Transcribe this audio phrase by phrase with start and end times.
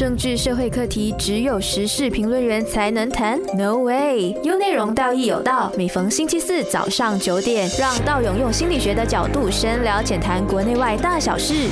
[0.00, 4.34] 政治社会课题只有时事评论员才能谈？No way！
[4.42, 11.68] 有内容道义有道，每逢星期四早上九点，让道勇用心理学的角度深聊浅谈国内外大小事。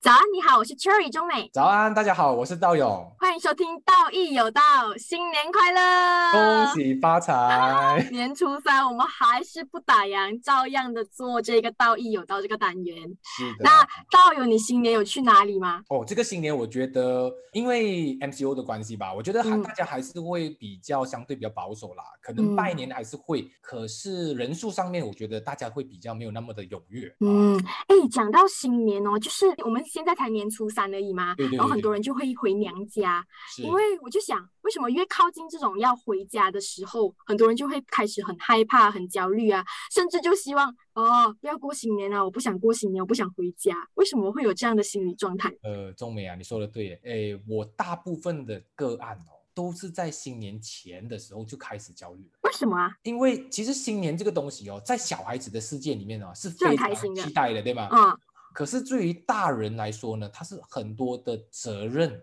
[0.00, 4.60] 早安，你好，我是 Cherry 中美，早安，大家好，我是道勇，欢迎收听《道义有道》，
[4.96, 8.06] 新年快乐，恭喜发财。
[8.12, 12.96] 年初三，我们还是不打烊，照样的做这个《道义有道》这个单元。
[13.24, 13.64] 是的。
[13.64, 13.82] 那
[14.12, 15.82] 道友，你新年有去哪里吗？
[15.88, 27.12] 哦，这个新年我觉得，因为 MCO 的关系吧，我觉得还嗯大家还是会比较相对比较保守啦，可能嗯拜年还是会，可是人数上面，我觉得大家会比较没有那么的踊跃。
[27.18, 33.24] 嗯，哎，讲到新年哦，就是我们现在才年初三而已嘛，对对对然后很多人就会回娘家，
[33.58, 43.74] 因为我就想，为什么越靠近这种要回家的时候，很多人就会开始很害怕、很焦虑啊，甚至就希望哦，不要过新年啊，我不想过新年，我不想回家。
[43.94, 45.52] 为什么会有这样的心理状态？
[45.62, 52.38] 呃，钟美啊，你说的对耶，诶，我大部分的个案哦，都是在新年前的时候就开始焦虑了。
[52.42, 52.90] 为什么啊？
[53.02, 57.88] 因为其实新年这个东西哦，在小孩子的世界里面哦，是非常开心的期待的，对吗？
[57.92, 58.18] 嗯，
[58.58, 62.20] 可是对于大人来说呢，它是很多的责任，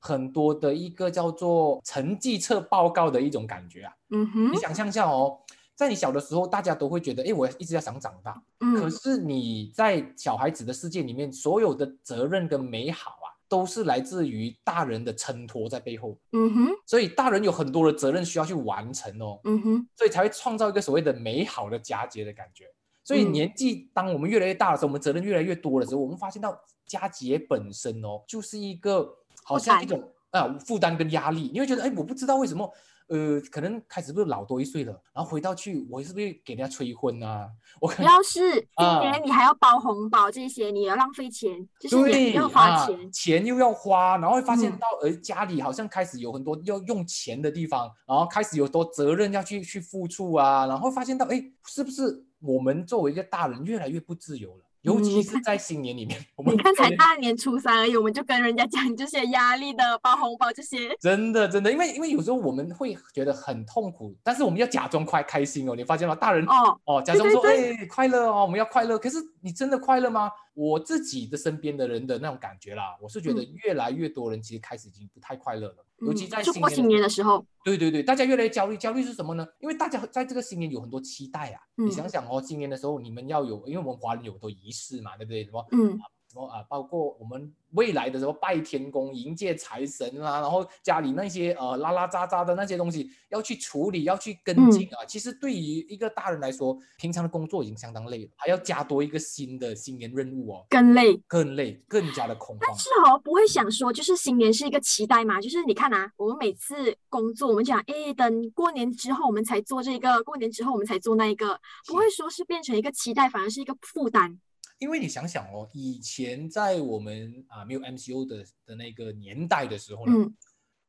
[0.00, 3.94] 很多的一个叫做成绩册报告的一种感觉啊。
[4.10, 5.38] 嗯哼你，想象一下哦，
[5.76, 8.42] 在你小的时候，大家都会觉得，哎，我一直要想长大。
[8.58, 16.18] 嗯可嗯，是你在小孩子的世界里面，所有的责任跟美好啊，都是来自于大人的衬托在背后。
[16.32, 19.38] 嗯哼，所以大人有很多的责任需要去完成哦。
[19.44, 22.64] 嗯哼，所以才会创造一个所谓的美好的佳节的感觉。
[23.06, 29.08] 所以嗯年纪当我们越来越大的时候，我们责任越来越多的时候，我们发现到佳节本身哦，就是一个
[29.44, 31.48] 好像一种啊负担跟压力。
[31.52, 32.68] 你会觉得，哎，我不知道为什么，
[33.06, 37.48] 呃，可能开始不是老多一岁了，然后回到去，我是不是给人家催婚啊？
[37.80, 43.12] 我可能要是今啊年你还要包红包这些，你要浪费钱，就是要花啊钱。
[43.12, 54.62] 钱又要花，然后会发现嗯到，呃，家里好像开始有很多要用钱的地方，然后开始有多责任要去去付出啊，然后发现到，哎，是不是我们作为一个大人越来越不自由了？
[54.82, 60.94] 尤其是在新年里面，我们你看，才大年初三而已，我们就跟人家讲这些压力的包红包这些。
[61.00, 66.14] 真的真的，因为因为有时候我们会觉得很痛苦，但是我们要假装快开心哦，你发现吗？
[66.14, 68.96] 大人哦，哦，假装说对哎快乐哦，我们要快乐。
[68.96, 70.30] 可是你真的快乐吗？
[70.56, 79.46] 我自己的身边的人的那种感觉啦，我是觉得嗯越来越多人其实开始已经不太快乐了，尤其嗯在新年就过新年的时候，对对对，大家越来越焦虑，焦虑是什么呢？
[79.60, 81.60] 因为大家在这个新年有很多期待啊。
[81.76, 85.44] 嗯你想想哦，新年的时候你们要有，因为我们华人有很多仪式嘛，对不对？
[85.44, 86.00] 什么嗯
[86.36, 95.00] 什么啊，包括我们未来的时候拜天公、迎接财神啊，然后家里那些呃拉拉杂杂的那些东西要去处理，要去跟嗯进啊。
[95.08, 101.16] 其实对于一个大人来说，平常的工作已经相当累了，还要加多一个新的新年任务哦，更累。
[101.26, 102.76] 更累，更加的恐慌但。
[102.76, 105.40] 是哦，不会想说，就是新年是一个期待嘛？
[105.40, 114.38] 就是你看啊，我们每次工作，我们讲，哎，等过年之后我们才做这个，过年之后我们才做那一个，不会说是变成一个期待，反而是一个负担。
[114.78, 120.34] 因为你想想哦，以前在我们啊没有 MCO 的的那个年代的时候呢，嗯。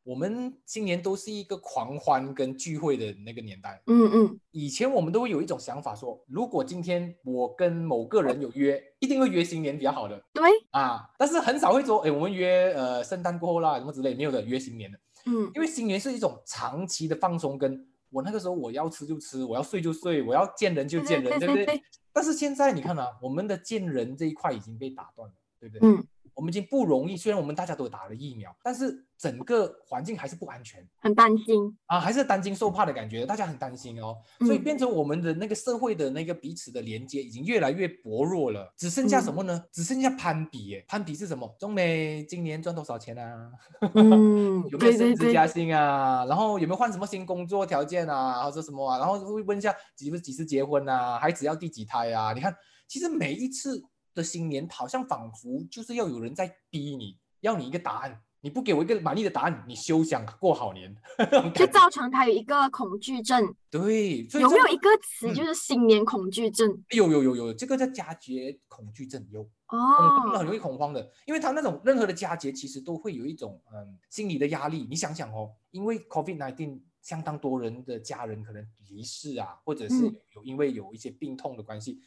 [0.03, 3.81] 我们新年都是一个狂欢跟聚会的那个年代。
[3.87, 4.39] 嗯嗯。
[4.51, 15.51] 以前我们都会有一种想法说，如果今天我跟某个人有约，一定会约新年比较好的对，啊，但是很少会说，哎，我们约呃圣诞过后啦，什么之类，没有的，约新年的，嗯。
[15.53, 21.83] 因为新年是一种长期的放松，跟我那个时候我要吃就吃，我要睡就睡，我要见人就见人，对不对？
[22.17, 25.87] 但是现在你看啊，我们的见人这一块已经被打断了，对不对？
[25.87, 26.03] 嗯，
[26.37, 31.75] 我们已经不容易，虽然我们大家都打了疫苗，但是整个环境还是不安全很担心。
[31.87, 39.63] 啊，还是担惊受怕的感觉，大家很担心哦，所以嗯变成我们的那个社会的那个彼此的连接已经越来越薄弱了，只剩下什么呢？
[39.71, 41.51] 只剩下攀比耶，攀比是什么？
[41.59, 43.49] 中美今年赚多少钱啊？
[43.95, 46.23] 嗯，有没有升职加薪啊？
[46.25, 48.99] 然后有没有换什么新工作条件啊，或者什么啊？
[48.99, 51.17] 然后会问一下几不几时结婚啊？
[51.17, 52.31] 孩子要第几胎啊？
[52.33, 52.55] 你看，
[52.87, 53.81] 其实每一次
[54.17, 58.23] 的新年，好像仿佛就是要有人在逼你，要你一个答案。
[58.41, 60.95] 你不给我一个满意的答案，你休想过好年。
[61.55, 63.53] 就造成他有一个恐惧症。
[63.69, 66.83] 对，所以有没有一个词嗯就是新年恐惧症？
[66.91, 74.85] 有有有有，这个叫佳节恐惧症，有恐慌，很哦，容易恐慌的，因为他那种任何的佳节其实都会有一种嗯心理的压力。
[74.87, 81.99] 你想想哦，因为 COVID 1 9相当多人的家人可能离世啊，或者是嗯有因为有一些病痛的关系，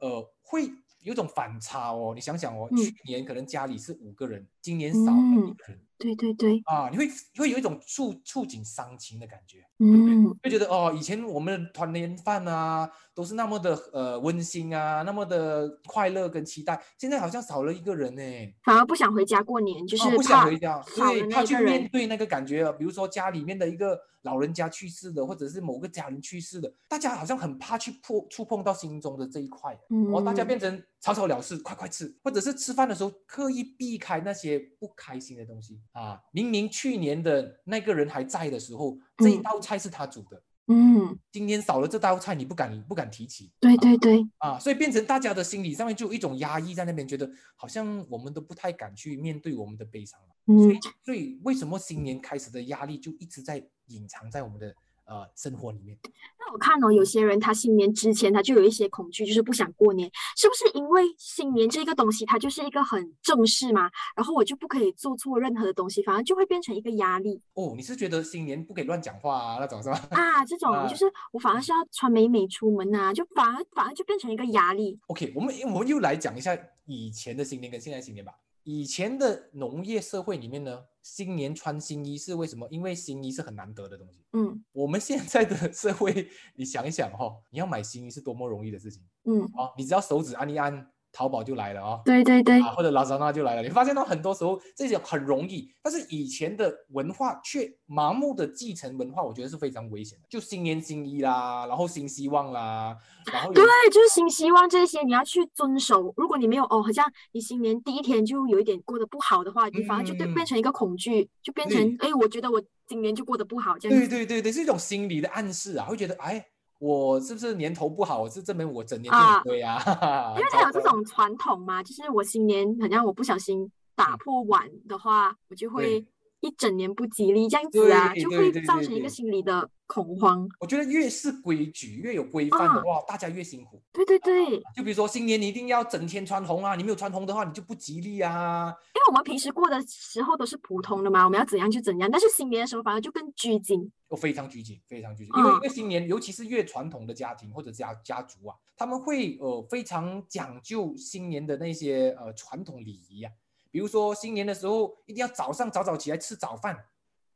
[0.00, 2.12] 呃，会有种反差哦。
[2.14, 5.80] 你想想哦，嗯去年可能家里是五个人，今今年少了一个人。
[5.98, 18.22] 对对对，啊，你会会有一种触触景伤情的感觉，嗯，会觉得哦，以前我们的团年饭啊，都是那么的呃温馨啊，那么的快乐跟期待，现在好像少了一个人呢，
[18.62, 29.76] 反而不想回家过年，就是不想回家，对，怕去面对那个感觉啊，比如说家里面的一个老人家去世的，或者是某个家人去世的，大家好像很怕去碰触碰到心中的这一块，
[30.12, 35.80] 哦，大家嗯变成草草了事，快快吃，或者是吃饭的时候刻意避开那些不开心的东西。
[35.92, 36.20] 啊。
[36.32, 43.52] 明明去年的那个人还在的时候，这一嗯道菜是他煮的，嗯，今天少了这道菜，你不敢不敢提起。
[43.60, 50.28] 对对对，啊，所以变成大家的心理上面就有一种压抑在那边，觉得好像我们都不太敢去面对我们的悲伤了。
[50.46, 50.74] 所嗯。
[50.74, 54.74] 以，所以为什么新年开始的压力就一直在隐藏在我们的
[55.08, 55.98] 呃生活里面？
[56.38, 63.90] 那我看哦，有些人他新年之前他就有一些恐惧，就是不想过年，是不是因为新年这个东西它就是一个很正式嘛？
[64.14, 70.08] 然后我就不可以做错任何的东西，反而就会变成一个压力哦，你是觉得新年不可以乱讲话啊那种是吧？
[70.10, 70.44] 啊！
[70.44, 74.98] 这种 啊就是我反而是要穿美美出门啊，就反而反而就变成一个压力。
[75.08, 76.56] OK，我们我们又来讲一下
[76.86, 78.32] 以前的新年跟现在新年吧。
[78.70, 82.68] 以前的农业社会里面呢，新年穿新衣是为什么？
[82.70, 84.22] 因为新衣是很难得的东西。
[84.34, 89.72] 嗯我们现在的社会，你想一想哦，你要买新衣是多么容易的事情嗯，啊！
[89.78, 90.86] 你只要手指按一按，
[91.18, 92.00] 淘宝就来了哦。
[92.04, 93.62] 对对对，啊，或者拉萨那就来了。
[93.62, 100.24] 你发现到很多时候这些很容易，但是以前的文化却盲目的继承文化，我觉得是非常危险的。
[100.30, 102.96] 就新年新衣啦，然后新希望啦，
[103.32, 106.14] 然后有对，就是新希望这些你要去遵守。
[106.16, 114.08] 如果你没有哦，好像你新年第一天就有一点过得不好的话，你反而就对嗯变成一个恐惧，就变成哎，我觉得我今年就过得不好这样子。
[114.08, 116.46] 对对对对，是一种心理的暗示啊，会觉得哎，
[116.78, 118.22] 我是不是年头不好？
[118.22, 120.34] 我是证明我整年都啊很衰啊？
[120.36, 126.04] 因为 他有这种传统嘛，就是我新年好像我不小心打嗯破碗的话，我就会
[126.40, 130.48] 一整年不吉利，这样子啊，就会造成一个心理的恐慌。
[130.60, 133.82] 我觉得越是规矩，越有规范的啊话，大家越辛苦。
[133.92, 138.72] 对对对，就比如说新年你一定要整天穿红啊，你没有穿红的话，你就不吉利啊。
[138.94, 143.90] 因为我们平时过的时候都是普通的嘛，我们要怎样就怎样，但是新年的时候反而就更拘谨。
[144.08, 145.32] 都非常拘谨，非常拘谨。
[145.36, 153.32] 因为嗯因为新年，尤其是越传统的家庭或者家家族啊，他们会呃非常讲究新年的那些呃传统礼仪啊。
[153.70, 156.74] 比如说新年的时候，一定要早上早早起来吃早饭，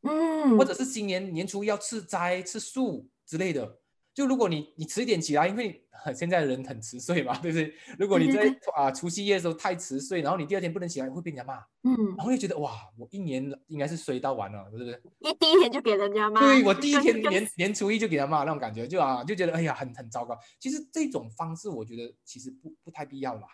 [0.02, 3.78] 嗯或，者是新年年初一要吃斋吃素之类的。
[4.14, 7.72] 就如果你你迟一点起来，因为呃 现在的人很迟睡嘛，对不对？
[7.99, 15.02] 如果你在啊除夕夜的时候太迟睡，然后你第二天不能起来，会被人家骂，嗯，然后就觉得哇，我一年应该是睡到完了，是不是？
[15.20, 20.38] 一第一天就给人家骂，对我第一天 年年初一就给他骂那种感觉，就啊就觉得哎呀很很糟糕。
[20.60, 23.46] 其实这种方式我觉得其实不不太必要啦，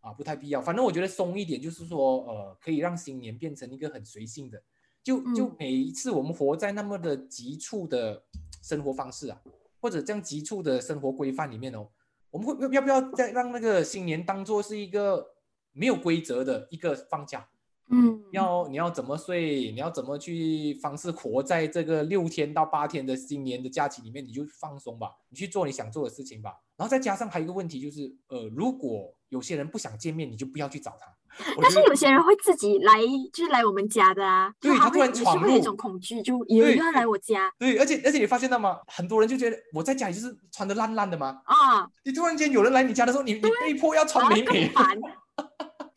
[0.00, 0.62] 啊不太必要。
[0.62, 4.62] 反正我觉得松一点，就是说呃可以让新年变成一个很随性的，
[5.08, 8.22] 就就嗯每一次我们活在那么的急促的
[8.62, 9.40] 生活方式啊，
[9.80, 11.88] 或者这样急促的生活规范里面哦，
[12.30, 15.26] 我们会要要不要再让那个新年当做是一个
[15.72, 17.48] 没有规则的一个放假？
[17.90, 26.52] 嗯，要你要怎么睡，你要怎么去方式活在这个六天到八天的新年的假期里面，你就放松吧，你去做你想做的事情吧。
[26.76, 31.17] 然后再加上还有一个问题就是，呃，如果有些人不想见面，你就不要去找他。
[31.56, 33.00] 我但是有些人会自己来，
[33.32, 37.52] 就是来我们家的啊，对他突然闯入是会有一种恐惧，就有对人要来我家。
[37.58, 38.78] 对，而且而且你发现到吗？
[38.86, 44.98] 很多人就觉得我在家里就是穿的烂烂的嘛，啊，你突然间有人来你家的时候，你你被迫要穿反而美美更，烦，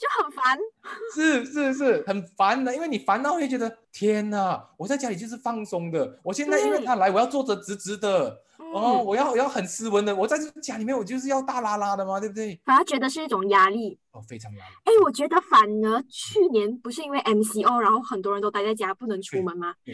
[0.01, 0.57] 就很烦。
[1.13, 8.41] 是是是，很烦的，因为你烦到会觉得天哪，我在家里就是放松的，我现在因为他来，我要坐着直直的。
[8.73, 12.57] 哦，嗯，我要我要很斯文的，我在这家里面我就是要大拉拉的嘛，对不对？
[12.63, 13.99] 反而觉得是一种压力。
[14.11, 14.73] 哦，非常压力。
[14.85, 19.93] 哎，我觉得反而去年不是因为 MCO，然后很多人都待在家不能出对门吗对？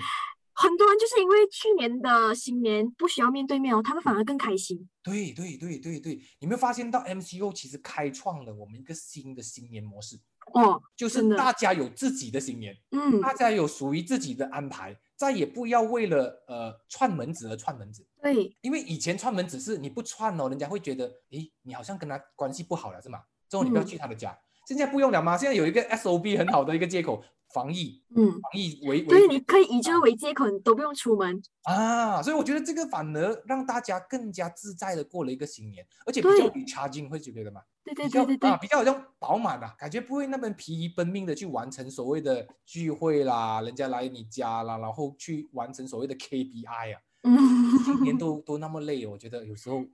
[0.60, 4.90] 很多人就是因为去年的新年不需要面对面哦，他们反而更开心。
[5.04, 10.20] 对对对对对，你没有发现到 MCO 其实开创了我们一个新的新年模式，
[10.54, 18.06] 哦，就是大家有自己的新年，嗯，大家有属于自己的安排，再也不要为了呃串门子而串门子。
[18.24, 23.20] 对，因为以前串门子是你不串哦，人家会觉得，诶，你好像跟他关系不好了，是吗？
[23.48, 24.38] 之后你不要嗯去他的家。
[24.68, 25.38] 现在不用了吗？
[25.38, 27.24] 现在有一个 SOB 很好的一个借口，
[27.54, 31.42] 防疫，嗯，防疫为对，为你可以以这个为借口，你都不用出门。
[31.64, 37.62] 啊，所以我觉得这个反而让大家更加自在的过了一个新年，而且比较对 recharging，会觉得吗？
[37.84, 47.38] 对对对对对啊，，比较好像饱满啊，感觉不会那么疲于奔命的去完成所谓的聚会啦，人家来你家啦，然后去完成所谓的 KPI 啊，嗯，
[47.86, 49.86] 今年都都那么累，我觉得有时候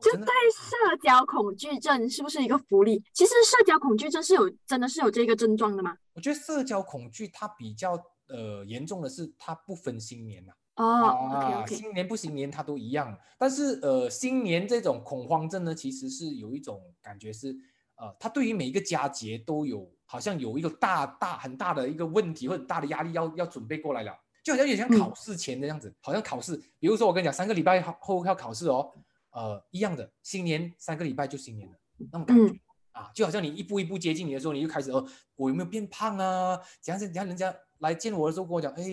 [0.00, 3.02] 就对社交恐惧症是不是一个福利？
[3.14, 5.96] 其实社交恐惧症是有真的是有这个症状的吗？
[6.12, 7.92] 我觉得社交恐惧它比较
[8.28, 13.16] 呃严重的是它不分新年呐、哦新年不新年它都一样。
[13.38, 17.54] 但是呃，新年这种恐慌症呢，其实是有一种感觉是
[17.96, 24.12] 呃，它对于每一个佳节都有好像有一个大大很大的一个问题或者大的压力要要准备过来了，
[24.42, 28.90] 就好像有点像嗯考试前的样子，好像考试，比如说我跟你讲，三个礼拜后要考试哦，
[29.30, 31.74] 呃，一样的，新年三个礼拜就新年了
[32.10, 32.52] 那种感觉。
[32.52, 32.60] 嗯
[32.92, 35.06] 啊，就好像你一步一步接近你的时候，你就开始哦，
[35.36, 36.60] 我有没有变胖啊？
[36.80, 37.24] 怎样怎样？
[37.24, 38.84] 人家来见我的时候跟我讲，哎，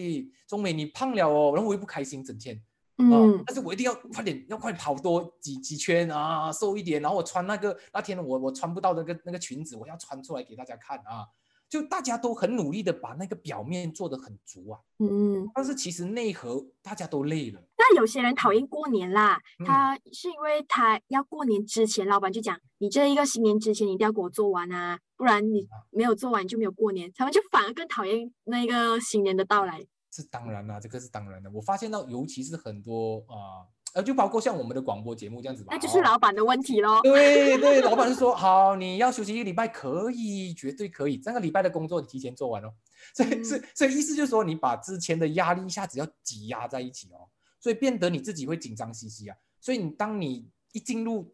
[0.48, 2.56] 中美你胖了哦，然后我又不开心，整天。
[2.56, 2.64] 啊
[3.00, 7.02] 嗯，但是我一定要快点，要快点跑多几几圈啊，瘦一点。
[7.02, 11.26] 然后我穿那个那天我我穿不到那个那个裙子，我要穿出来给大家看啊。
[11.70, 17.62] 就大家都很努力的把那个表面做得很足啊，嗯，但是其实内核大家都累了。
[17.78, 29.86] 那有些人讨厌过年啦，嗯他是因为他要过年之前，老板就讲你这一个新年之前你一定要给我做完啊，不然你没有做完你就没有过年，他们就反而更讨厌那个新年的到来。
[30.10, 31.52] 是当然啦，这个是当然的。
[31.52, 33.68] 我发现到，尤其是很多啊，呃，
[34.06, 37.02] 就包括像我们的广播节目这样子吧，那就是哦老板的问题喽。
[37.02, 41.18] 对对，老板是说好，你要休息一个礼拜，可以，绝对可以。
[41.18, 42.74] 这个礼拜的工作你提前做完哦。
[43.14, 47.28] 所以所以所以意思就是说，你把之前的压力一下子要挤压在一起哦，
[47.60, 49.36] 所以变得你自己会紧张兮兮啊。
[49.60, 51.32] 所以你当你一进入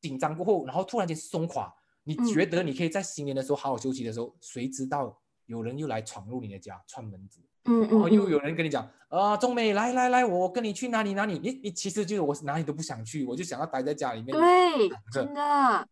[0.00, 1.72] 紧张过后，然后突然间松垮，
[2.04, 14.32] 你嗯觉得你可以在新年的时候好好休息的时候，谁知道有人又来闯入你的家串门子，嗯然后嗯嗯，又有人跟你讲，啊，中美，来来来，我跟你去哪里哪里，你你其实就是我哪里都不想去，我就想要待在家里面。
[14.32, 15.40] 对，真的，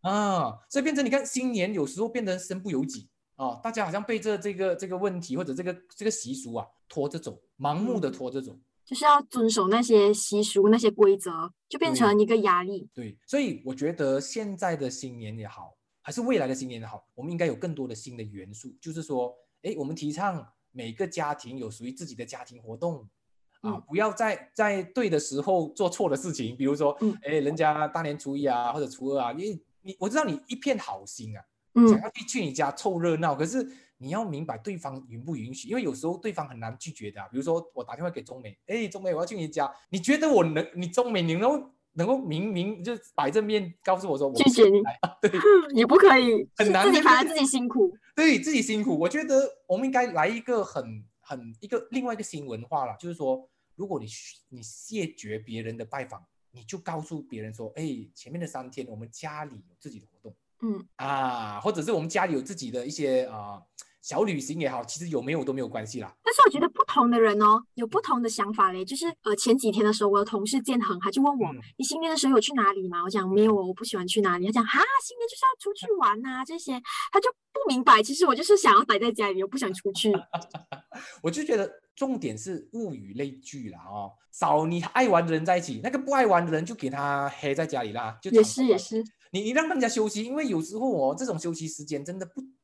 [0.01, 8.55] 啊，所以变成你看，新年有时候变得身不由己啊，大家好像被这这个这个问题或者这个这个习俗啊拖着走，盲目的嗯拖着走。
[8.85, 11.31] 就是要遵守那些习俗、那些规则，
[11.69, 12.89] 就变成一个压力。
[12.93, 19.33] 对，所以我觉得现在的新年也好，还是未来的新年也好，我们应该有更多的新的元素，就是说，
[19.63, 22.97] 哎，我们提倡每个家庭有属于自己的家庭活动。
[22.99, 23.07] 啊
[23.65, 31.41] 嗯，不要在在对的时候做错的事情，比如说嗯，哎，人家大年初一啊，或者初二啊，你你我知道你一片好心啊，
[31.75, 33.65] 嗯想要去去你家凑热闹，可是
[33.99, 44.81] 你要明白对方允不允许，因为有时候对方很难拒绝的啊、比如说我打电话给中美，哎，中美我要去你家，你觉得我能，你中美你能够能够明明就摆正面告诉我说我拒绝你
[45.21, 45.31] 对
[45.73, 47.95] 你不可以，很难自己反而自己辛苦。
[48.15, 48.97] 对，自己辛苦。
[48.97, 54.05] 我觉得我们应该来一个很很一个另外一个新文化了，就是说，如果你
[54.49, 60.35] 你谢绝别人的拜访，你就告诉别人说，哎，前面的三天我们家里有自己的活动。
[60.61, 63.61] 嗯啊，或者是我们家里有自己的一些啊、
[64.03, 66.13] 小旅行也好，其实有没有都没有关系啦。
[66.21, 68.83] 但是我觉得不同的人哦，有不同的想法嘞。
[68.83, 73.01] 就是呃，前几天的时候，我的同事建恒他就问我，嗯你新年的时候有去哪里吗？
[73.01, 74.45] 我讲没有哦，我不喜欢去哪里。
[74.47, 76.73] 他讲哈，新年就是要出去玩呐、这些
[77.13, 78.03] 他就不明白。
[78.03, 80.11] 其实我就是想要待在家里，我不想出去。
[81.23, 92.62] 我就觉得重点是物以类聚啦哦，找你爱玩的人在一起，那个不爱玩的人就给他黑在家里啦，就也是也是，你你让人家休息，因为有时候哦，这种休息时间真的不不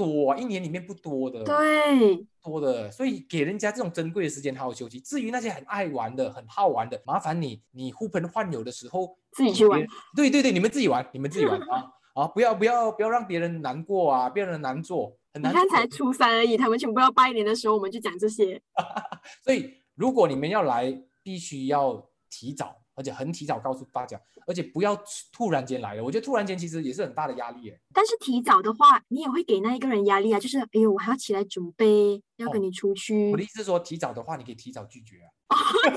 [0.00, 4.98] 多、啊，一年里面不多的，对，多的，所以给人家这种珍贵的时间好好休息。
[4.98, 9.86] 至于那些很爱玩的、很好玩的，麻烦你你呼朋唤友的时候自己去玩。
[10.16, 12.26] 对对对，你们自己玩，你们自己玩 啊啊！
[12.28, 18.60] 不要不要不要让别人难过啊，不要让人难做，很难做你看才初三而已，他们全部要拜年的时候，我们就讲这些。
[19.44, 24.94] 所以如果你们要来，必须要提早，而且很提早告诉大家，而且不要
[25.32, 26.04] 突然间来了。
[26.04, 27.80] 我觉得突然间其实也是很大的压力耶。
[27.94, 35.32] 但是提早的话，你也会给那一个人压力啊，就是哎呦，我还要起来准备，要跟哦你出去我的，意思是说，提早的话，你可以提早拒绝啊。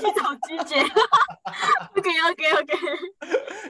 [0.18, 0.80] 早拒绝。
[1.94, 2.78] OK OK OK，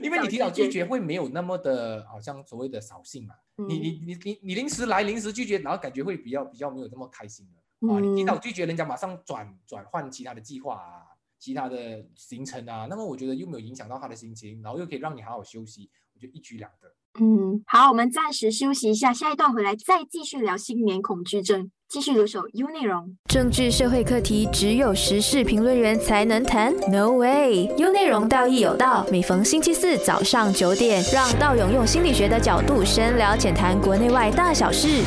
[0.01, 3.35] 因为你提早拒绝会没有那么的，好像所谓的扫兴嘛。
[3.69, 8.01] 你你你你你临时来临时拒绝，然后感觉会比较比较没有那么开心的啊。
[8.01, 11.03] 你提早嗯拒绝，人家马上转转换其他的计划啊，
[11.45, 16.89] 其他的行程啊，那么我觉得又没有影响到他的心情，然后又可以让你好好休息，我觉得一举两得。
[17.21, 23.15] 嗯，好，我们暂时休息一下，下一段回来再继续聊新年恐惧症，继续留守 U 内容。
[23.31, 27.67] 政治社会课题只有时事评论员才能谈？No way。
[27.77, 35.05] U 内容道义有道，每逢星期四早上九点，让道勇用心理学的角度深聊浅谈国内外大小事。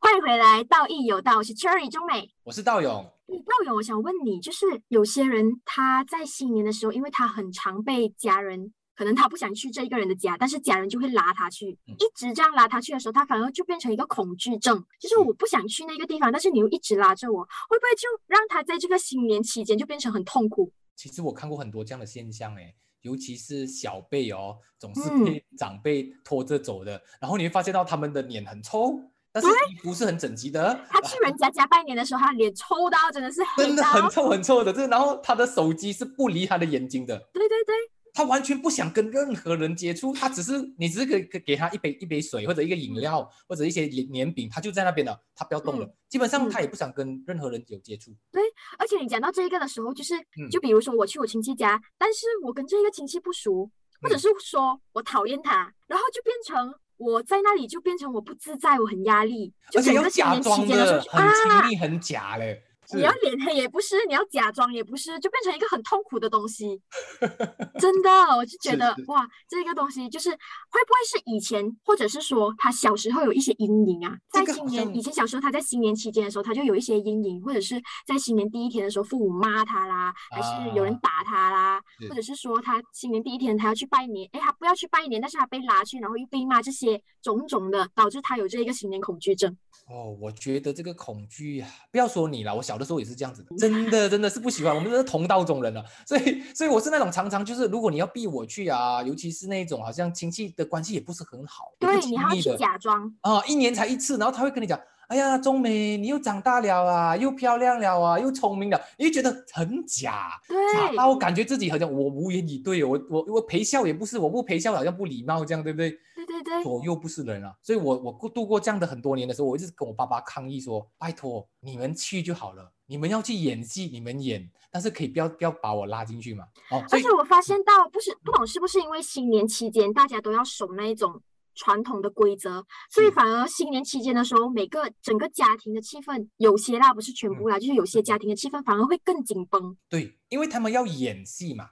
[0.00, 2.32] 欢迎回来，道义有道，我是 Cherry 中美。
[2.42, 11.94] 我是道勇，嗯道勇，我想问你，就是有些人他在新年的时候，因为他很常被家人，可能他不想去这一个人的家，但是家人就会拉他去，嗯。
[11.98, 15.26] 一直这样拉他去的时候，他反而就变成一个恐惧症，就是嗯。
[15.26, 20.72] 我不想去那个地方，但是你又一直拉着我，会不会就让他在这个新年期间就变成很痛苦？
[20.96, 25.24] 其实我看过很多这样的现象，哎，尤其是小辈哦，总是嗯。
[25.24, 29.00] 被长辈拖着走的，然后你会发现到他们的脸很臭，
[29.32, 37.74] 但是衣服是很整齐的，他去人家家拜年的时候，他脸臭到真的是真的，很臭很臭的，这然后他的手机是不离他的眼睛的，对对对，
[38.12, 46.50] 他完全不想跟任何人接触，他只是你只是给给给他一杯一杯水或者一个饮料或者一些年年饼，他就在那边了，他不要动了，基本上嗯。
[46.50, 48.10] 他也不想跟任何人有接触。
[48.30, 48.42] 对
[48.78, 50.50] 而且你讲到这个的时候，就是嗯。
[50.50, 53.70] 就比如说我去我亲戚家，但是我跟这个亲戚不熟，
[54.02, 54.18] 或者嗯。
[54.18, 66.80] 是说我讨厌他，然后就变成我在那里就变成我不自在，我很压力，就整个新年期间的时候啊，很假嘞，是你要脸黑也不是，你要假装也不是，就变成一个很痛苦的东西。
[67.78, 74.16] 真的，我就觉得哇，这个东西就是会不会是以前，或者是说他小时候有一些阴影啊？
[74.30, 89.56] 在新年个以前小时候他在新年期间的时候，他就有一些阴影，或者是在新年第一天的时候，父母骂他啦，还是有人啊打他啦，是或者是说他新年第一天他要去拜年，哎，他不要去拜年，但是他被拉去，然后又被骂，这些种种的导致他有这一个新年恐惧症。
[89.88, 110.30] 哦，我觉得这个恐惧啊，不要说你了，我小的时候也是这样子的， 真的真的是不喜欢，我们都是同道中人了，所以所以我是那种常常就是，如果你要逼我去啊，尤其是那种好像亲戚的关系也不是很好，对，你还要去假装，啊，一年才一次，然后他会跟你讲，哎呀，中美，你又长大了啊，又漂亮了啊，又聪明了，你会觉得很假，
[110.74, 115.96] 假对，到感觉自己好像我无言以对，我我我陪笑也不是，我不陪笑好像不礼貌这样，对不对？
[116.42, 126.44] 对对对，左右不是人啊，所以我我过度过这样的很多年的时候，我一直跟我爸爸抗议说，拜托你们去就好了，你们要去演戏你们演，但是可以不要不要把我拉进去嘛。
[126.70, 131.20] 哦，而且我发现到，不是不懂是不是因为新年期间大家都要守那一种
[131.54, 139.76] 传统的规则，所以反而新年期间的时候，每个整个家庭的气氛，有些啦不是全部啦，就是有些家庭的气氛反而会更紧绷。
[139.88, 141.68] 对，因为他们要演戏嘛。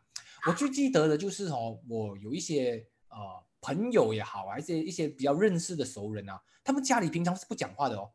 [0.46, 3.16] 我最记得的就是哦，我有一些呃
[3.60, 8.10] 朋友也好啊，一些一些比较认识的熟人啊，他们家里平常是不讲话的哦，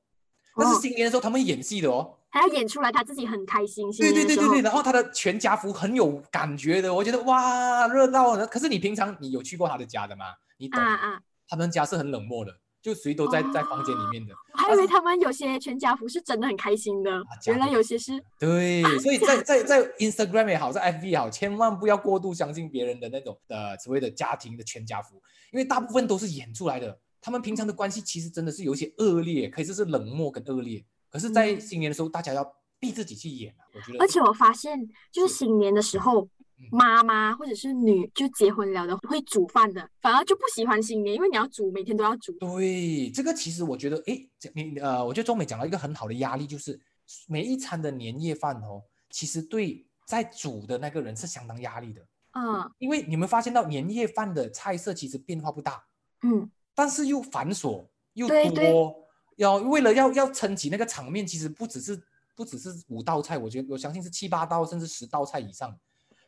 [0.56, 2.18] 但是哦新年的时候他们演戏的哦。
[2.30, 8.46] 还要演出来他自己很开心，新对对对对对，然后他的全家福很有感觉的，我觉得哇热闹啊。
[8.46, 10.25] 可是你平常你有去过他的家的吗？
[10.58, 10.78] 你懂？
[10.78, 12.52] 啊啊，他们家是很冷漠的，
[12.86, 14.32] 就谁都在在房间里面的。
[14.54, 17.12] 我还以为他们有些全家福是真的很开心的，
[17.48, 25.15] 原来有些是对，所以在在在 Instagram 也好，在 FB 也好，千万不要过度相信别人的那种呃所谓的家庭的全家福，
[25.52, 27.00] 因为大部分都是演出来的。
[27.19, 30.86] 他们平常的关系其实真的是有一些恶劣，可以说是冷漠跟恶劣。
[31.10, 32.45] 可是，在嗯新年的时候，大家要
[32.80, 34.04] 逼自己去演啊，我觉得。
[34.04, 34.78] 而且我发现，
[35.12, 36.30] 就是是新年的时候嗯，
[36.72, 42.32] 妈妈或者是女就结婚了的会煮饭的，反而就不喜欢新年，因为你要煮，每天都要煮。
[42.34, 46.80] 对，这个其实我觉得，诶，这你呃，我觉得中美讲到一个很好的压力，就是
[47.28, 52.02] 每一餐的年夜饭哦，其实对在煮的那个人是相当压力的，
[52.34, 55.84] 嗯因为你们发现到年夜饭的菜色其实变化不大，
[56.24, 58.96] 嗯，但是又繁琐又对对多，
[59.36, 62.02] 要为了要要撑起那个场面，其实不只是
[62.34, 65.78] 不只是五道菜，我觉得我相信是七八道甚至十道菜以上。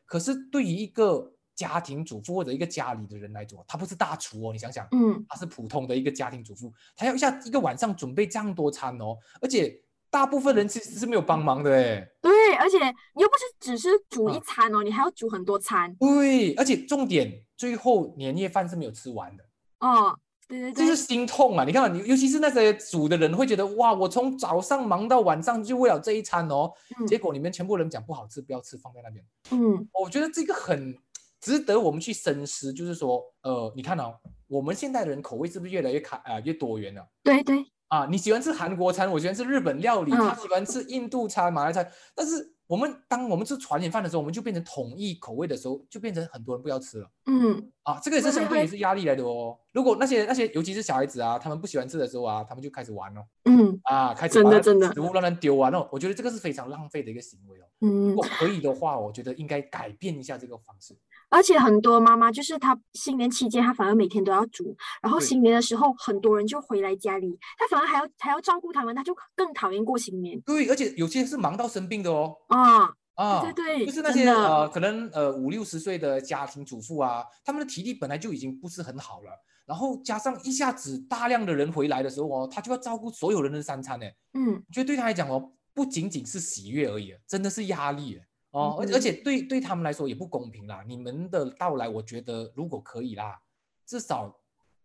[0.07, 12.09] 可是对于一个家庭主妇或者一个家里的人来说，他不是大厨哦，你想想，嗯，他是普通的一个家庭主妇，他要一下一个晚上准备这样多餐哦，而且大部分人其实是没有帮忙的哎。
[12.21, 12.77] 对，而且
[13.13, 19.43] 你又不是只是煮一嗯餐哦，你还要煮很多餐对，而且重点最后年夜饭是没有吃完的。
[19.79, 20.17] 哦。
[20.47, 21.65] 对对对就是，心痛啊！
[21.65, 29.23] 你看嘛，你尤其是那些煮的人会觉得哇，我从早上忙到晚上就为了这一餐哦，嗯结果你们全部人讲不好吃，不要吃，放在那边。
[29.51, 30.97] 嗯我觉得这个很
[31.41, 34.15] 值得我们去深思，就是说，呃，你看哦，
[34.47, 37.05] 我们现代人口味是不是越来越开呃越多元了？
[37.23, 47.09] 对对，啊，你喜欢吃韩国餐，我喜欢吃日本料理，他嗯喜欢吃印度餐、马来餐，但是我们当我们吃团圆饭的时候，我们就变成统一口味的时候，就变成很多人不要吃了。
[47.25, 49.57] 嗯啊，这个也是相对也是压力来的哦。
[49.71, 57.63] 如果那些那些，尤其是小孩子啊，他们不喜欢吃的时候啊，他们就开始玩哦，嗯啊，开始真的真的食物乱乱丢啊，那种我觉得这个是非常浪费的一个行为哦。
[57.79, 60.93] 如嗯果，可以的话，我觉得应该改变一下这个方式。
[61.29, 72.35] 而且很多妈妈就是她新年期间，她反而每天都要煮，然后新年的时候，很多人就回来家里，她反而还要还要照顾他们，她就更讨厌过新年对，而且有些是忙到生病的哦。
[72.47, 72.89] 啊。
[73.17, 79.31] 啊，对对对就是那些呃，可能呃五六十岁的家庭主妇啊，他们的体力本来就已经不是很好了，
[79.65, 84.05] 然后加上一下子大量的人回来的时候哦，他就要照顾所有人的三餐呢。
[84.35, 88.21] 嗯我觉得对他来讲哦，不仅仅是喜悦而已，真的是压力耶
[88.57, 90.83] 哦，而嗯而且对对他们来说也不公平啦。
[90.87, 93.39] 你们的到来，我觉得如果可以啦，
[93.85, 94.35] 至少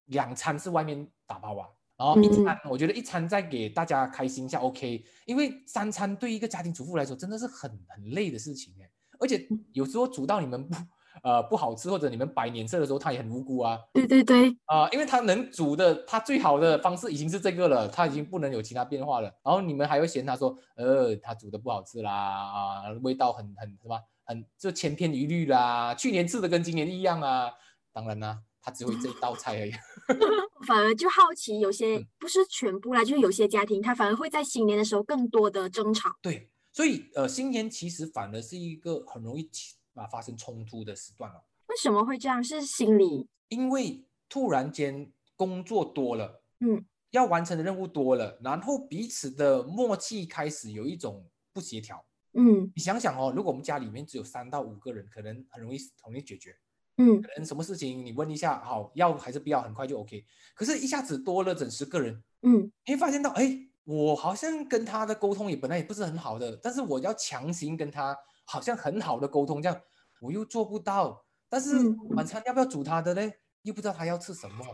[0.06, 10.76] 两餐是外面打包啊，然后一嗯餐，我觉得一餐再给大家开心一下 OK，因为三餐对一个家庭主妇来说真的是很很累的事情哎，而且嗯有时候煮到你们不
[11.22, 13.79] 呃不好吃或者你们摆脸色的时候，他也很无辜啊。
[13.92, 19.29] 对对对，啊、因为他能煮的，他最好的方式已经是这个了，他已经不能有其他变化了。
[19.44, 27.51] 然后你们还会嫌他说，呃，他煮的不好吃啦，啊、味道很很什么，很就千篇一律啦，去年吃的跟今年一样啊。
[27.92, 29.72] 当然啦，他只会这一道菜而已。
[30.66, 36.09] 反而就好奇，有些嗯不是全部啦，就是有些家庭他反而会在新年的时候更多的争吵。
[36.22, 42.42] 对，所以呃，新年其实反而是一个很容易起啊发生冲突的时段了，为什么会这样？
[42.42, 52.05] 是心理，因为突然间工作多了，嗯，要完成的任务多了，然后彼此的默契开始有一种不协调。
[52.35, 56.57] 嗯你想想哦，如果我们家里面只有三到五个人，可能很容易很容易解决。
[56.96, 60.24] 嗯可能什么事情你问一下，好要还是不要，很快就 OK。
[60.55, 69.81] 可是，一下子多了整十个人，嗯你会发现到，哎，我好像跟他的沟通也本来也不是很好的，但是我要强行跟他好像很好的沟通，这样
[70.20, 71.24] 我又做不到。
[71.48, 73.33] 但是嗯晚餐要不要煮他的嘞？
[73.62, 74.64] 又不知道他要吃什么，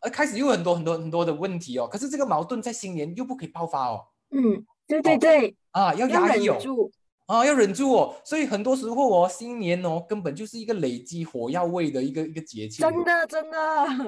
[0.00, 1.86] 而开始又有很多很多很多的问题哦。
[1.86, 6.58] 可是这个矛盾在新年又不可以爆发哦，嗯，对对哦对，啊，要要压抑哦。
[6.60, 6.90] 住。
[7.26, 12.80] 啊，要忍住哦，所以很多时候哦，新年哦，根本就是一个累积火药味的一个一个节气。
[12.80, 13.58] 真的真的，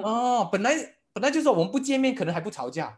[0.01, 0.71] 哦，本来
[1.13, 2.97] 本来就说我们不见面，可能还不吵架。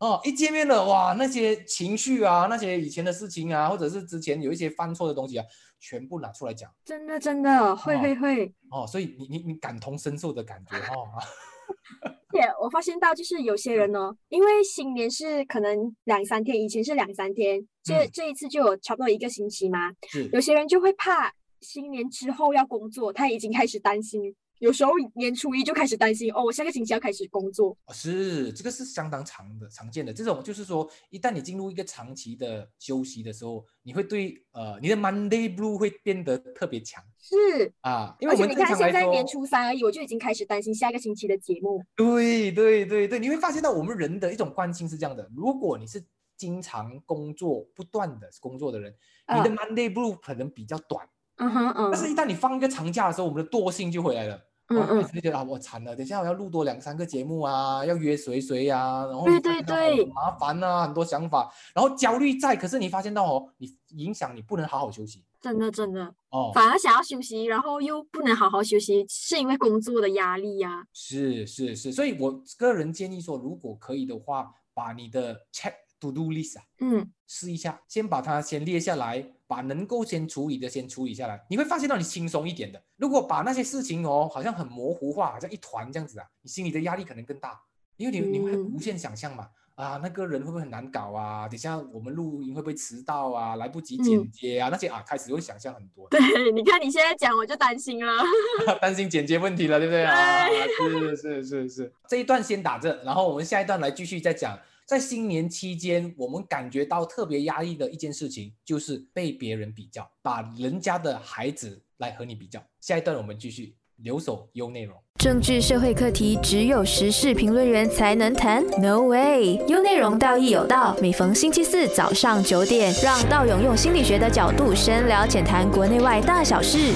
[0.00, 0.08] 对。
[0.08, 5.44] 哦，一见面了，哇，那些情绪啊，那些以前的事情啊，或者是之前有一些犯错的东西啊，
[5.78, 6.70] 全部拿出来讲。
[6.84, 8.54] 真的真的会哦会会。
[8.70, 11.06] 哦，所以你你你感同身受的感觉哦。
[12.32, 19.92] 且我发现到就是有些人哦，因为新年是可能两三天，以前是两三天，这嗯这一次就有差不多一个星期嘛。
[20.08, 24.34] 是有些人就会怕新年之后要工作，他已经开始担心。
[24.60, 27.76] 有时候年初一就开始担心，哦，我下个星期要开始工作。
[27.86, 41.82] 哦是这个是相当常的常见的，这种就是说，一旦你进入一个长期的休息的时候，你会对呃你的 Monday Blue 会变得特别强是，啊，因为我们你看现在年初三而已，我就已经开始担心下个星期的节目。
[41.96, 46.04] 对对对对，你会发现到我们人的一种惯性是这样的：如果你是
[46.36, 48.94] 经常工作、不断的工作的人，
[49.34, 54.38] 你的嗯 Monday Blue 可能比较短，嗯哼嗯但是一旦你放一个长假的时候，我们的惰性就回来了。
[54.70, 60.04] 嗯哦嗯，就觉得啊，我惨了，等一下我要录多两三个节目啊，要约谁谁呀、然后对对对。
[60.06, 82.82] 麻烦啊，很多想法，然后焦虑在，可是你发现到哦，你影响你不能好好休息真的真的，哦，反而想要休息，然后又不能好好休息，是因为工作的压力呀、是是是，所以我个人建议说，如果可以的话，把你的 check to do list 啊嗯试一下，先把它先列下来，把能够先处理的先处理下来，你会发现到你轻松一点的。
[82.96, 87.60] 如果把那些事情哦，好像很模糊化，好像一团这样子啊，你心里的压力可能更大，
[87.96, 89.48] 因为你你会嗯无限想象嘛。
[89.76, 91.48] 啊，那个人会不会很难搞啊？
[91.48, 93.56] 等下我们录音会不会迟到啊？
[93.56, 94.68] 来不及剪嗯接啊？
[94.70, 96.20] 那些啊，开始会想象很多，对，
[96.52, 98.22] 你看你现在讲，我就担心了。
[98.78, 100.46] 担心剪接问题了，对不对啊？
[100.46, 104.58] 对是是是是，这一段先打这，然后我们下一段来继续再讲。
[104.90, 112.60] 在新年期间，我们感觉到特别压抑的一件事情，就是被别人比较，把人家的孩子来和你比较。
[112.80, 114.96] 下一段我们继续留守优内容。
[115.20, 119.64] 政治社会课题只有时事评论员才能谈？No way！
[119.68, 126.92] 优内容道义有道，每逢星期四早上九点，让道勇用心理学的角度深聊浅谈国内外大小事。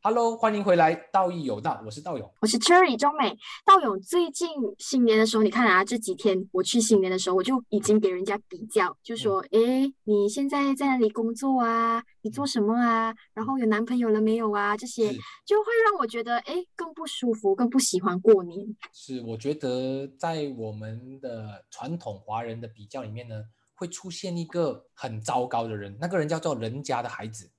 [0.00, 2.32] Hello，欢迎回来，道义有道，我是道勇。
[2.40, 4.00] 我是 Cherry 中美道勇。
[4.00, 12.00] 最近新年的时候，你看啊，这几天我去新年的时候，我就已经给人家比较，就说，诶，你现在在哪里工作啊？
[12.22, 13.12] 你做什么啊？
[13.34, 14.76] 然后有男朋友了没有啊？
[14.76, 15.12] 这些
[15.44, 18.64] 就会让我觉得，哎，更不舒服，更不喜欢过年。
[18.92, 23.34] 是，我觉得在我们的传统华人的比较里面呢，
[23.74, 27.50] 会出现一个很糟糕的人，那个人叫做人家的孩子。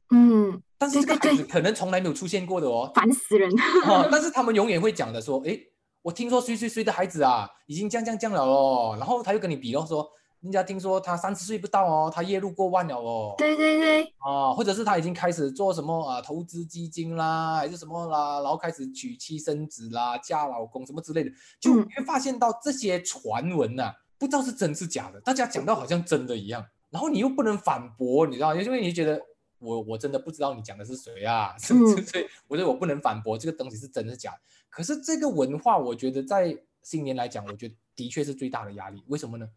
[0.80, 3.52] 嗯，但是这个孩子可能从来没有出现过的哦，烦死人。
[3.86, 5.62] 哦，但是他们永远会讲的说，诶，
[6.02, 29.22] 我听说谁谁谁的孩子啊，已经这样这样这样了哦，然后他又跟你比咯，说人家听说他三十岁不到哦，他月入过万了哦，对对对，啊，或者是他已经开始做什么啊投资基金啦，还是什么啦，然后开始娶妻生子啦，嫁老公什么之类的，就会发现到这些传闻呐、不知道是真是假的，大家讲到好像真的一样，然后你又不能反驳，你知道，因为你觉得
[29.60, 31.96] 我我真的不知道你讲的是谁啊，是不是？
[32.02, 34.40] 嗯所以我觉得我不能反驳这个东西是真是假的。
[34.70, 39.04] 可是这个文化，我觉得在新年来讲，我觉得的确是最大的压力。
[39.08, 39.48] 为什么呢？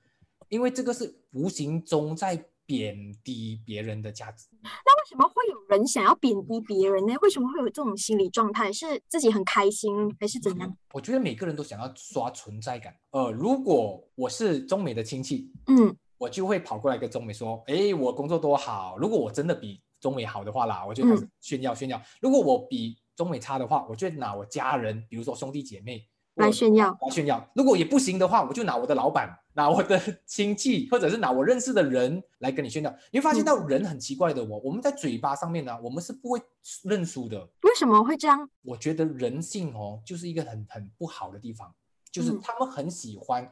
[0.49, 4.47] 因为这个是无形中在贬低别人的价值。
[4.63, 7.15] 那为什么会有人想要贬低别人呢？
[7.23, 8.73] 为什么会有这种心理状态？
[8.73, 10.77] 是自己很开心，还是怎样？
[10.93, 12.95] 我觉得每个人都想要刷存在感。
[13.11, 18.97] 呃，如果我是中美的亲戚，嗯我就会跑过来跟中美说：“诶，我工作多好。
[18.97, 22.03] 如果我真的比中美好的话啦，我就开始炫耀炫耀。
[22.21, 27.49] 如果我比中美差的话，我就拿我家人，比如说兄弟姐妹来炫耀，来炫耀。
[27.55, 32.93] 如果也不行的话，我就拿我的老板，拿我的亲戚，或者是拿我认识的人来跟你炫耀。
[33.13, 36.43] 你会发现到人很奇怪的哦，我们在嘴巴上面呢，我们是不会
[36.83, 37.39] 认输的。
[37.63, 38.51] 为什么会这样？
[38.63, 41.73] 我觉得人性哦，就是一个很很不好的地方，
[42.11, 43.49] 就是他们很喜欢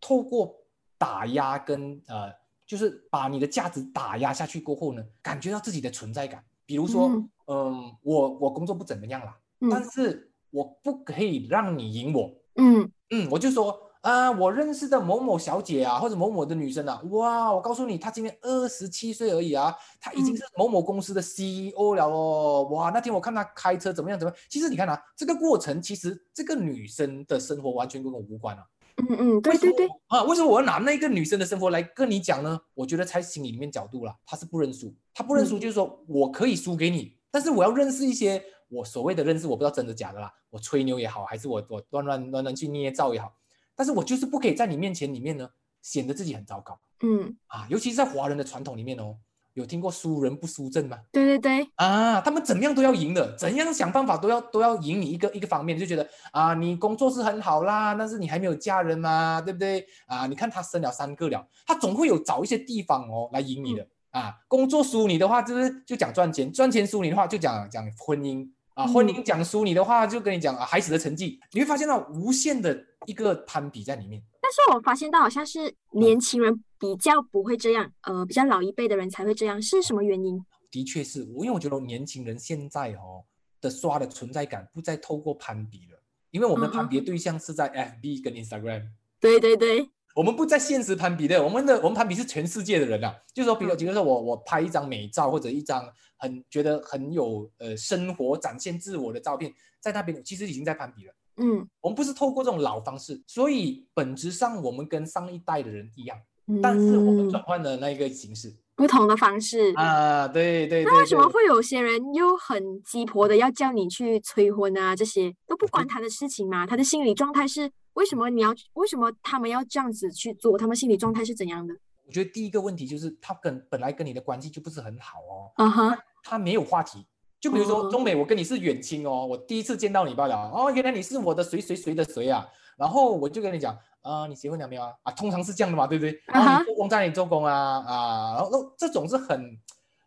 [0.00, 0.56] 透过
[0.98, 2.32] 打压跟呃，
[2.66, 6.42] 就是把你的价值打压下去过后呢，感觉到自己的存在感。
[6.66, 7.08] 比如说，
[7.46, 9.36] 嗯，我我工作不怎么样啦，
[9.70, 12.34] 但是我不可以让你赢我。
[12.56, 22.66] 嗯嗯，我就说啊，我认识的某某小姐啊，或者某某的女生啊，哇，我告诉你，她今年二十七岁而已啊，她已经是某某公司的 CEO 了哦。
[22.70, 24.42] 哇，那天我看她开车怎么样怎么样。
[24.48, 28.64] 其实你看啊，这个过程其实这个女生的生活完全跟我无关啊。
[28.96, 29.88] 嗯嗯，对对对。
[30.06, 32.60] 啊，为什么我要拿那个女生的生活来跟你讲呢？
[32.74, 43.34] 我觉得才心里面角度了，她是不认输，她不认输就是说我可以输给你，但是我要认识一些我所谓的认识，我不知道真的假的啦，我吹牛也好，还是我我乱乱乱乱去捏造也好，
[43.74, 45.48] 但是我就是不可以在你面前里面呢
[45.82, 47.36] 显得自己很糟糕，嗯。
[47.48, 49.16] 啊，尤其是在华人的传统里面哦。
[49.54, 50.98] 有听过输人不输阵吗？
[51.12, 59.86] 对对对，啊，他们怎么样都要赢的，怎样想办法都要都要赢你一个一个方面，就觉得啊，你工作是很好啦，但是你还没有嫁人嘛，对不对？
[60.06, 64.34] 啊，你看他生了三个了，他总会有找一些地方哦来赢你的啊。
[64.48, 74.20] 工作输你的话，就是就讲赚钱，赚钱输你的话就讲讲婚姻啊，婚姻讲输你的话就跟你讲啊孩子的成绩，你会发现到无限的一个攀比在里面。
[74.44, 80.38] 但是我发现到好像是年轻人比较不会这样，呃，比较老一辈的人才会这样，是什么原因？
[80.70, 83.24] 的确是我，因为我觉得年轻人现在哦
[83.62, 85.98] 的刷的存在感不再透过攀比了，
[86.30, 88.82] 因为我们的攀比对象是在 FB 跟 Instagram。
[89.18, 101.14] 对对对，我们不在现实攀比的，我们的我们攀比是全世界的人啊，就是说，比如，比如说我我拍一张美照或者一张很觉得很有呃生活展现自我的照片，在那边其实已经在攀比了。
[101.36, 106.16] 嗯，我们不是透过这种老方式，所以本质上我们跟上一代的人一样，
[106.62, 110.84] 但是我们转换了那个形式，不同的方式啊，对对。
[110.84, 114.94] 那为什么会有些人又很鸡婆的要叫你去催婚啊？
[114.94, 116.66] 这些都不关他的事情嘛？
[116.66, 118.54] 他的心理状态是为什么你要？
[118.74, 120.56] 为什么他们要这样子去做？
[120.56, 121.74] 他们心理状态是怎样的？
[122.06, 127.06] 我觉得第一个问题就是他跟本来跟你的关系就不是很好哦，啊哈，他没有话题。
[127.44, 134.94] 就比如说中美，我跟你是远亲哦，我第一次见到你罢了哦，原来你是我的谁谁谁的谁啊，然后我就跟你讲啊，你结婚了没有啊？
[135.02, 136.18] 啊，通常是这样的嘛，对不对？
[136.28, 137.84] 啊，你做工在哪里做工啊？
[137.86, 139.58] 啊，然后这种是很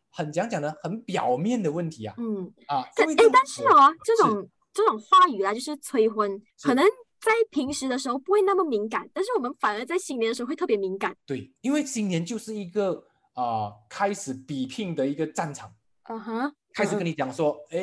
[0.10, 2.15] 很讲讲的很表面的问题啊。
[2.17, 6.84] 嗯啊，哎，但是哦，这种这种话语啊，就是催婚，可能
[7.21, 11.15] 在平时的时候不会那么敏感，但是我们反而在新年的时候会特别敏感。
[11.28, 15.71] 对，因为新年就是一个啊开始比拼的一个战场。
[16.06, 16.52] 嗯哼。
[16.78, 17.80] 开始跟你讲说，哎，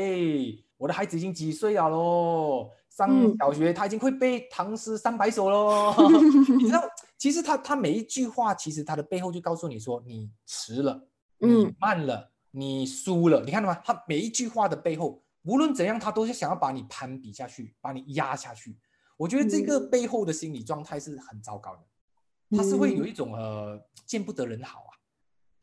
[0.76, 2.70] 我的孩子已经几岁了喽？
[2.88, 5.92] 上小学他已经会背唐诗三百首喽。
[6.60, 6.80] 你知道，
[7.18, 13.42] 其实他他每一句话，其实他的背后就告诉你说，你迟了，你慢了，你输了。
[13.44, 13.82] 你看到吗？
[13.84, 18.78] 他每一句话的背后，无论怎样，他都是想要把你攀比下去，把你压下去。
[19.16, 23.76] 我觉得这个背后的心理状态是很糟糕的，他是会有一种呃
[24.06, 24.83] 见不得人好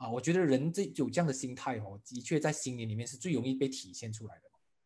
[0.01, 0.07] 啊。
[0.07, 4.41] 啊，我觉得人这有这样的心态哦，的确在新年里面是最容易被体现出来的。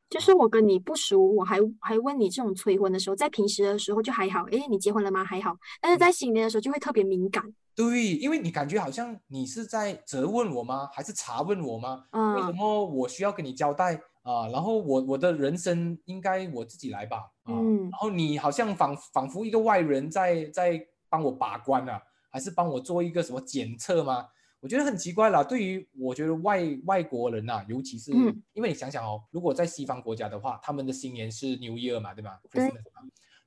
[0.09, 5.23] 就是我跟你不熟，我还还问你这种催婚的时候，在平时的时候就还好，哎，你结婚了吗？
[5.23, 5.57] 还好。
[5.81, 7.43] 但是在新年的时候就会特别敏感。
[7.73, 10.87] 对，因为你感觉好像你是在责问我吗？
[10.93, 12.05] 还是查问我吗？
[12.11, 12.35] 嗯。
[12.35, 14.47] 为什么我需要跟你交代啊？
[14.49, 17.23] 然后我我的人生应该我自己来吧？
[17.47, 17.83] 嗯。
[17.83, 21.99] 然后你好像仿仿佛一个外人在在帮我把关啊，
[22.29, 24.27] 还是帮我做一个什么检测吗？
[24.65, 28.09] 我觉得很奇怪啦，对于我觉得外外国人呐，尤其是
[28.53, 32.39] 因为你想想哦，如果在西方国家的话，他们的新年是 New Year 嘛，对吧？
[32.49, 32.67] 对。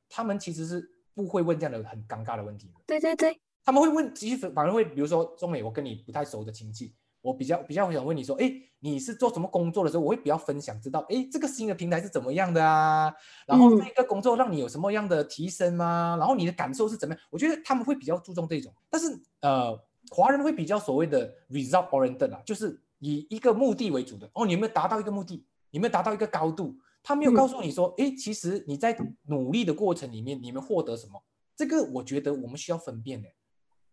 [0.08, 2.74] 他们其实是不会问这样的很尴尬的问题的。
[2.86, 3.36] 对对对。
[3.64, 13.12] 他们会问，其实反而会，比如说中美，我跟你不太熟的亲戚，我比较比较想问你说，哎，你是做什么工作的时候，我会比较分享，知道，哎，这个新的平台是怎么样的啊？
[13.44, 16.14] 然后这个工作让你有什么样的提升吗？
[16.16, 17.24] 然后你的感受是怎么样？
[17.28, 19.76] 我觉得他们会比较注重这种，但是呃。
[20.10, 24.30] 华人会比较所谓的 result oriented 啊，就是以一个目的为主的。
[24.34, 25.44] 哦，你有没有达到一个目的？
[25.70, 26.76] 有没有达到一个高度？
[27.02, 31.22] 他没有告诉你说，哎，其实你在努力的过程里面，你们获得什么？
[31.56, 33.28] 这个我觉得我们需要分辨的，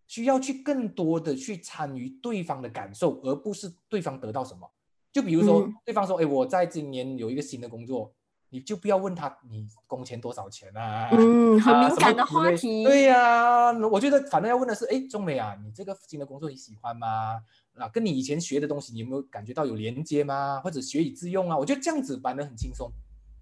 [0.08, 4.70] 需要去更多的去参与对方的感受，而不是对方得到什么。
[5.12, 8.14] 就比如说，对方说，哎，我在今年有一个新的工作。
[8.56, 11.10] 你就不要问他你工钱多少钱啊。
[11.12, 12.86] 嗯，很 敏感的话题。
[12.86, 17.42] 对呀、我觉得反正要问的是，哎，中美啊，你这个新的工作你喜欢吗？
[17.78, 20.62] 啊，跟你以前学的东西，你有没有感觉到有连接吗？
[20.64, 21.58] 或者学以致用啊？
[21.58, 22.90] 我觉得这样子反而很轻松，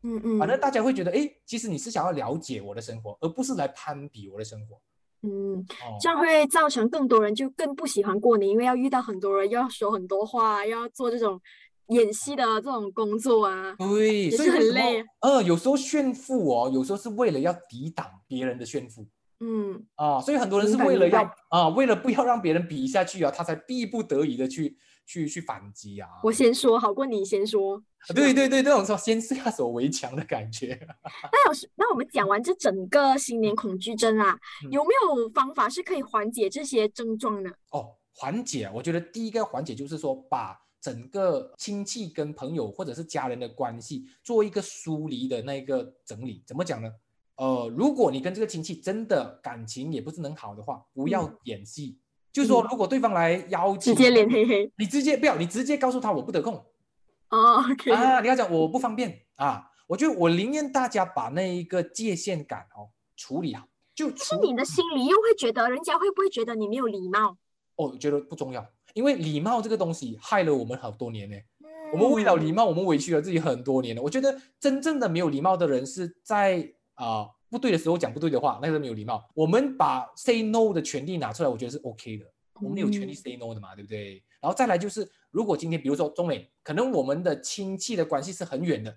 [0.02, 4.82] 嗯嗯，反正大家会觉得，哎，其实你是想要了解我的生活，而不是来攀比我的生活。
[5.26, 11.40] 嗯，哦，这样会造成更多人就更不喜欢过年，因为要遇到很多人，要说很多话，要做这种
[11.90, 13.76] 演戏的这种工作啊。
[13.78, 15.04] 对，也所以很累？
[15.22, 19.08] 呃，有时候炫富哦，有时候是为了要抵挡别人的炫富。
[19.40, 26.08] 嗯啊，所以很多人是为了要啊，为了不要让别人比下去啊，他才逼不得已的去去去反击啊。
[26.24, 27.84] 我先说好过你先说。
[28.14, 30.78] 对对对，这种说先下手为强的感觉。
[31.32, 37.50] 那有时，那我们讲完这整个新年恐惧症啊，嗯有没有方法是可以缓解这些症状呢？
[37.72, 46.44] 哦，缓解，我觉得第一个缓解就是说，把整个亲戚跟朋友或者是家人的关系做一个疏离的那个整理。
[46.46, 46.92] 怎么讲呢？
[47.38, 51.98] 呃，如果你跟这个亲戚真的感情也不是很好的话，不要嗯演戏。
[52.34, 54.70] 就是说，嗯如果对方来邀请，直接脸黑黑。
[54.78, 56.54] 你直接不要，你直接告诉他我不得空。
[57.30, 63.66] 哦，OK，啊，你要讲我不方便啊，我觉得我宁愿大家把那一个界限感哦处理好，
[63.96, 67.38] 就但是你的心里又会觉得，人家会不会觉得你没有礼貌？
[67.76, 71.36] 哦，我觉得不重要，因为礼貌这个东西害了我们好多年呢。
[71.92, 74.02] 我们为了嗯礼貌，我们委屈了自己很多年了。
[74.02, 79.24] 我觉得真正的没有礼貌的人是在啊、不对的时候讲不对的话，那个没有礼貌。
[79.36, 82.26] 我们把 say no 的权利拿出来，我觉得是 OK 的。
[82.62, 84.24] 我们有权利嗯 say no 的嘛，对不对？
[84.42, 88.96] 然后再来就是，如果今天比如说中美，可能我们的亲戚的关系是很远的，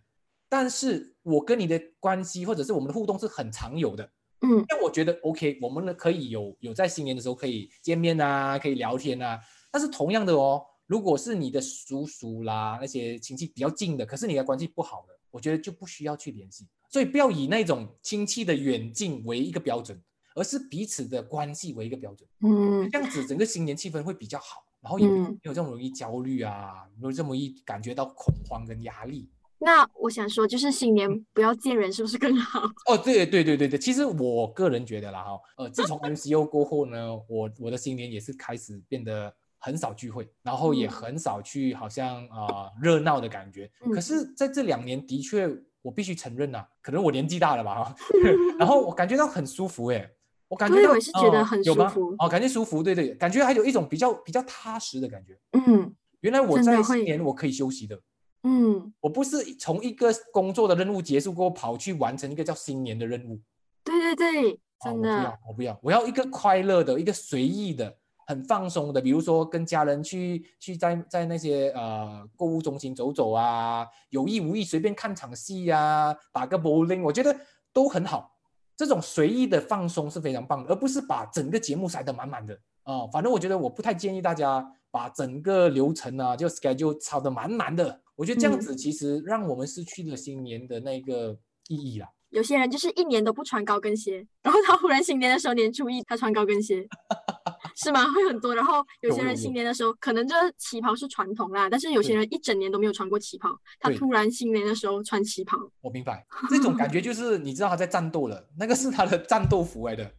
[0.49, 9.39] 但是我跟你的关系或者是我们的互动是很常有的，嗯那我觉得 OK，我们呢可以有有在新年的时候可以见面啊，可以聊天啊。
[9.77, 16.67] 但是同样的哦，如果是你的叔叔啦那些亲戚比较近的，可是你的关系不好的，我觉得就不需要去联系。
[16.89, 20.03] 所以不要以那种亲戚的远近为一个标准，
[20.35, 22.27] 而是彼此的关系为一个标准。
[22.41, 29.29] 嗯这样子整个新年气氛会比较好，然后也没有这么容易焦虑啊，没有这么容易感觉到恐慌跟压力。
[29.59, 32.63] 那我想说，就是新年不要见人，是不是更好？
[32.87, 43.71] 哦，对对对对对，其实我个人觉得啦哈，呃，自从 MCO 过后呢，我我的新年也是开始变得很少聚会，然后也嗯很少去好像啊、呃热闹的感觉。
[43.93, 45.49] 可嗯是在这两年，的确
[45.83, 47.95] 我必须承认呐、可能我年纪大了吧哈，
[48.59, 50.09] 然后我感觉到很舒服诶，
[50.49, 55.39] 我感觉到我是觉得呃很有吗舒服哦，感觉舒服，对对，感觉还有一种比较比较踏实的感觉。
[55.53, 58.01] 嗯原来我在新年我可以休息的，
[58.43, 63.41] 嗯，我不是从一个工作的任务结束过后跑去完成一个叫新年的任务。
[63.85, 77.35] 对对对，哦真的我不要，，我不要，我要一个快乐的，一个随意的，很放松的，比如说跟家人去去在在那些呃购物中心走走啊，有意无意随便看场戏啊，打个 bowling，我觉得
[77.73, 78.33] 都很好。
[78.77, 91.37] 这种随意的放松是非常棒的，而不是把整个节目塞得满满的啊、反正我觉得我不太建议大家把整个流程啊就 schedule 抄得满满的，我觉得这样嗯子其实让我们失去了新年的那个
[91.69, 92.09] 意义啦。
[92.31, 96.87] 有些人就是一年都不穿高跟鞋，然后他忽然新年的时候年初一他穿高跟鞋，
[97.77, 98.03] 是吗？
[98.13, 98.55] 会很多。
[98.55, 110.11] 然后有些人新年的时候，可能这旗袍是传统啦，但是有些人一整年都没有穿过旗袍，他突然新年的时候穿旗袍，我明白，这种感觉就是你知道他在战斗了，那个是他的战斗服来的，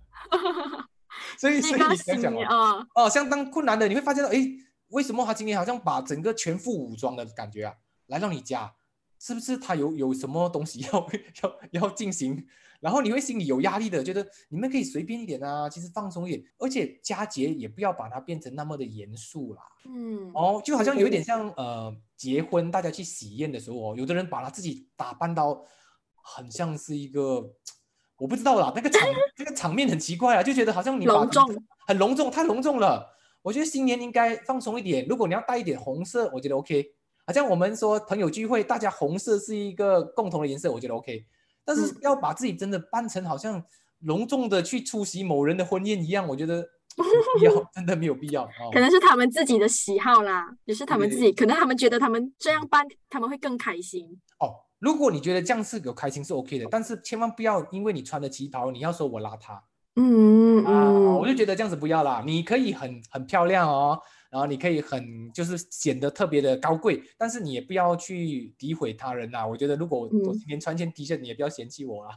[1.37, 4.37] 所以所以那个你想想哦，啊，哦，相当困难的，你会发现到，哎，
[4.89, 7.73] 为什么他今天好像把整个全副武装的感觉啊，
[8.05, 8.71] 来到你家，
[9.19, 11.07] 是不是他有有什么东西要
[11.41, 12.45] 要要进行？
[12.79, 19.61] 然后你会心里有压力的，觉得你们可以随便一点啊，其实放松一点，而且佳节也不要把它变成那么的严肃啦。
[19.85, 25.63] 嗯，哦，就好像有一点像呃，结婚大家去喜宴的时候哦，有的人把他自己打扮到
[26.21, 27.49] 很像是一个，
[28.17, 29.01] 我不知道啦，那个场
[29.37, 33.15] 那个场面很奇怪啊，就觉得好像你把隆重，很隆重，太隆重了。
[33.43, 36.85] 我觉得新年应该放松一点，如果你要带一点红色，我觉得 OK。
[37.25, 41.25] 好像我们说朋友聚会，大家红色是一个共同的颜色，我觉得 OK。
[41.67, 43.61] 但是嗯要把自己真的扮成好像
[43.99, 46.63] 隆重的去出席某人的婚宴一样，我觉得
[47.37, 48.43] 必要，真的没有必要。
[48.45, 54.19] 哦可能是他们自己的喜好啦，也是他们自己，可能他们觉得他们这样办，他们会更开心。
[54.39, 59.59] 哦，如果你觉得这样是有开心是 OK 的，但是千万不要因为你穿的旗袍，你要说我邋遢，
[59.99, 62.23] 嗯啊，嗯我就觉得这样子不要啦。
[62.25, 69.45] 你可以很很漂亮哦，然后你可以很就是显得特别的高贵，但是你也不要去诋毁他人啦。
[69.45, 72.11] 我觉得如果我今天穿件 T 恤，你也不要嫌弃我 啦。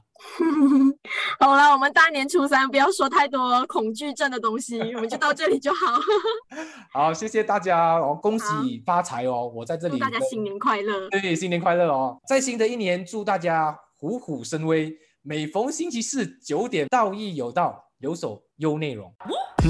[1.39, 5.99] 好了，我们大年初三不要说太多恐惧症的东西，我们就到这里就好。
[6.93, 9.51] 好，谢谢大家哦，恭喜发财哦！
[9.55, 11.09] 我在这里祝大家新年快乐！
[11.09, 12.19] 对，新年快乐哦！
[12.29, 14.95] 在新的一年，祝大家虎虎生威。
[15.23, 19.13] 每逢星期四九点，道义有道，有手优内容。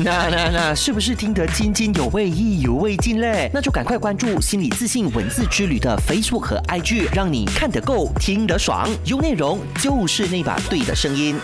[0.05, 3.51] 那那那，是不是听得津津有味、意犹未尽嘞？
[3.53, 11.35] 那就赶快关注心理自信文字之旅的 Facebook 和 IG，让你看得够，听得爽，优内容就是那把对的声音。